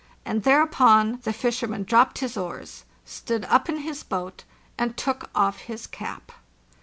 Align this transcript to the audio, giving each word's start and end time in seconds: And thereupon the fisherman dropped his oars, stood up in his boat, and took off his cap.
And 0.25 0.41
thereupon 0.41 1.19
the 1.21 1.31
fisherman 1.31 1.83
dropped 1.83 2.17
his 2.17 2.35
oars, 2.35 2.85
stood 3.05 3.45
up 3.45 3.69
in 3.69 3.77
his 3.81 4.01
boat, 4.01 4.45
and 4.75 4.97
took 4.97 5.29
off 5.35 5.59
his 5.59 5.85
cap. 5.85 6.31